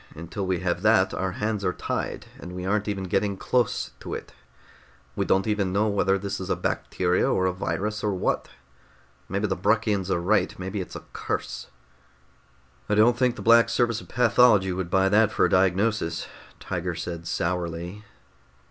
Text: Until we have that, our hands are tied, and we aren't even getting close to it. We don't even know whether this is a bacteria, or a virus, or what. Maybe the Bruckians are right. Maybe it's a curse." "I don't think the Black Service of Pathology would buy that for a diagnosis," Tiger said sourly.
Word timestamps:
Until 0.15 0.47
we 0.47 0.61
have 0.61 0.81
that, 0.81 1.13
our 1.13 1.33
hands 1.33 1.63
are 1.63 1.73
tied, 1.73 2.25
and 2.39 2.53
we 2.53 2.65
aren't 2.65 2.87
even 2.87 3.03
getting 3.03 3.37
close 3.37 3.91
to 3.99 4.15
it. 4.15 4.33
We 5.15 5.25
don't 5.27 5.45
even 5.45 5.71
know 5.71 5.89
whether 5.89 6.17
this 6.17 6.39
is 6.39 6.49
a 6.49 6.55
bacteria, 6.55 7.31
or 7.31 7.45
a 7.45 7.53
virus, 7.53 8.03
or 8.03 8.11
what. 8.15 8.49
Maybe 9.29 9.45
the 9.45 9.55
Bruckians 9.55 10.09
are 10.09 10.19
right. 10.19 10.57
Maybe 10.57 10.81
it's 10.81 10.95
a 10.95 11.03
curse." 11.13 11.67
"I 12.89 12.95
don't 12.95 13.15
think 13.15 13.35
the 13.35 13.43
Black 13.43 13.69
Service 13.69 14.01
of 14.01 14.07
Pathology 14.09 14.71
would 14.73 14.89
buy 14.89 15.07
that 15.07 15.31
for 15.31 15.45
a 15.45 15.49
diagnosis," 15.51 16.25
Tiger 16.59 16.95
said 16.95 17.27
sourly. 17.27 18.03